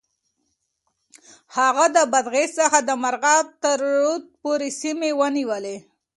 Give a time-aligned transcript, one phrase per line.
[1.57, 5.77] هغه د بادغيس څخه د مرغاب تر رود پورې سيمې ونيولې.